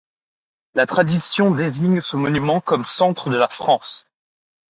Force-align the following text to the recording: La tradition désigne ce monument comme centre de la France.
La 0.73 0.87
tradition 0.87 1.51
désigne 1.53 2.01
ce 2.01 2.17
monument 2.17 2.59
comme 2.59 2.85
centre 2.85 3.29
de 3.29 3.37
la 3.37 3.47
France. 3.49 4.07